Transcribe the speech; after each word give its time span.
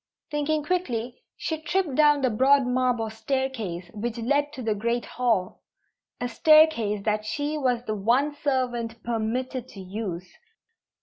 Thinking 0.31 0.63
quickly, 0.63 1.21
she 1.37 1.61
tripped 1.61 1.93
down 1.93 2.21
the 2.23 2.31
broad 2.31 2.65
marble 2.65 3.11
staircase 3.11 3.91
which 3.93 4.17
led 4.17 4.51
to 4.53 4.63
the 4.63 4.73
great 4.73 5.05
hall 5.05 5.61
a 6.19 6.27
staircase 6.27 7.03
that 7.03 7.23
she 7.23 7.55
was 7.55 7.83
the 7.85 7.93
one 7.93 8.33
servant 8.33 9.03
permitted 9.03 9.67
to 9.67 9.79
use. 9.79 10.27